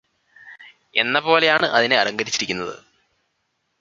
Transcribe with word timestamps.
എന്നപോലെയാണ് 0.95 1.67
അതിനെ 1.71 1.97
അലങ്കരിച്ചിരിക്കുന്നത് 1.97 2.75